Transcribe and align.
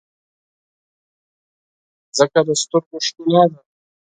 مځکه 2.09 2.39
د 2.47 2.49
سترګو 2.61 2.97
ښکلا 3.05 3.43
ده. 3.51 3.59